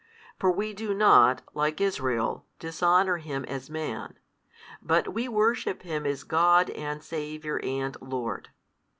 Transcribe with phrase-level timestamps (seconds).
[0.39, 4.17] For we do not, like Israel, dishonour Him as Man,
[4.81, 8.49] but WE worship Him as God and Saviour and Lord.